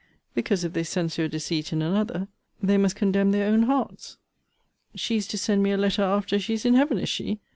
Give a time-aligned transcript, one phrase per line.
[0.33, 2.27] Because, if they censure deceit in another,
[2.59, 4.17] they must condemn their own hearts.
[4.95, 7.39] She is to send me a letter after she is in Heaven, is she?